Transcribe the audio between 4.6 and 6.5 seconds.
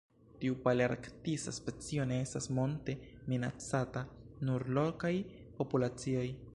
lokaj populacioj.